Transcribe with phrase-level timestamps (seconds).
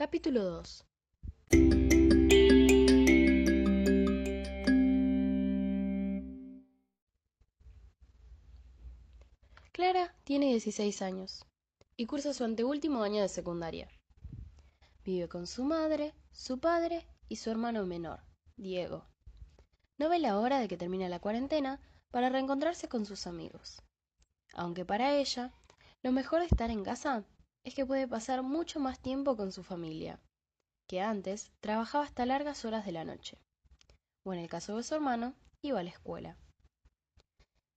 [0.00, 0.86] Capítulo 2
[9.72, 11.44] Clara tiene 16 años
[11.98, 13.88] y cursa su anteúltimo año de secundaria.
[15.04, 18.20] Vive con su madre, su padre y su hermano menor,
[18.56, 19.04] Diego.
[19.98, 21.78] No ve la hora de que termine la cuarentena
[22.10, 23.82] para reencontrarse con sus amigos.
[24.54, 25.52] Aunque para ella,
[26.02, 27.26] lo mejor de estar en casa
[27.64, 30.20] es que puede pasar mucho más tiempo con su familia,
[30.88, 33.38] que antes trabajaba hasta largas horas de la noche.
[34.24, 36.36] O en el caso de su hermano, iba a la escuela.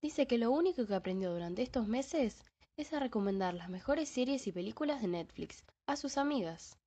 [0.01, 2.43] Dice que lo único que aprendió durante estos meses
[2.77, 6.77] es a recomendar las mejores series y películas de Netflix a sus amigas.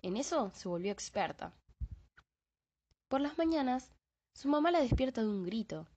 [0.00, 1.52] En eso se volvió experta.
[3.08, 3.90] Por las mañanas,
[4.34, 5.88] su mamá la despierta de un grito.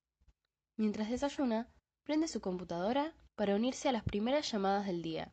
[0.78, 1.68] Mientras desayuna,
[2.04, 5.32] prende su computadora para unirse a las primeras llamadas del día.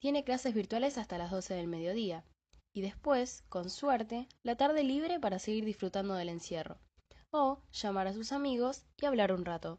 [0.00, 2.24] Tiene clases virtuales hasta las 12 del mediodía
[2.72, 6.78] y después, con suerte, la tarde libre para seguir disfrutando del encierro
[7.30, 9.78] o llamar a sus amigos y hablar un rato.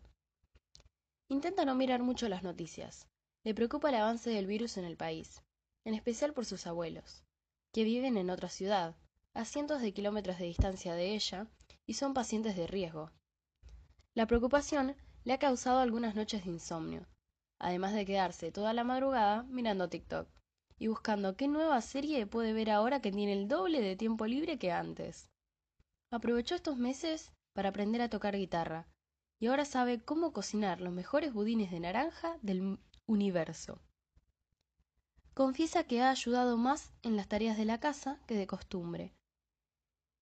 [1.30, 3.08] Intenta no mirar mucho las noticias.
[3.44, 5.42] Le preocupa el avance del virus en el país,
[5.86, 7.24] en especial por sus abuelos,
[7.72, 8.96] que viven en otra ciudad,
[9.34, 11.48] a cientos de kilómetros de distancia de ella,
[11.86, 13.12] y son pacientes de riesgo.
[14.14, 17.08] La preocupación le ha causado algunas noches de insomnio,
[17.60, 20.28] además de quedarse toda la madrugada mirando TikTok
[20.80, 24.58] y buscando qué nueva serie puede ver ahora que tiene el doble de tiempo libre
[24.58, 25.30] que antes.
[26.10, 28.88] Aprovechó estos meses para aprender a tocar guitarra
[29.40, 33.80] y ahora sabe cómo cocinar los mejores budines de naranja del universo.
[35.34, 39.14] Confiesa que ha ayudado más en las tareas de la casa que de costumbre.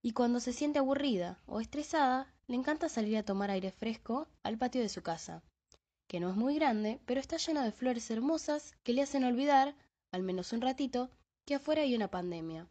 [0.03, 4.57] Y cuando se siente aburrida o estresada, le encanta salir a tomar aire fresco al
[4.57, 5.43] patio de su casa,
[6.07, 9.75] que no es muy grande, pero está lleno de flores hermosas que le hacen olvidar,
[10.11, 11.09] al menos un ratito,
[11.45, 12.67] que afuera hay una pandemia.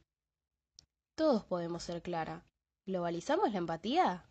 [1.14, 2.44] Todos podemos ser Clara.
[2.86, 4.24] ¿Globalizamos la empatía?